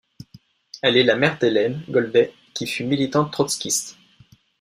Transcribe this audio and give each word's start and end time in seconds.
Elle 0.81 0.97
est 0.97 1.03
la 1.03 1.13
mère 1.15 1.37
d'Hélène 1.37 1.83
Goldet, 1.87 2.33
qui 2.55 2.65
fut 2.65 2.85
militante 2.85 3.31
trotskiste. 3.31 3.99